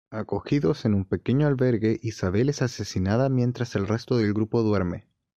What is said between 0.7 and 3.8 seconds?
en un pequeño albergue, Isabel es asesinada mientras